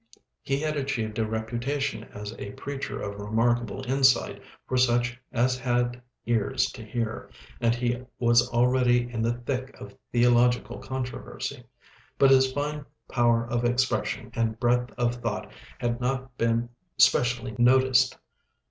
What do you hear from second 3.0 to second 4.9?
remarkable insight for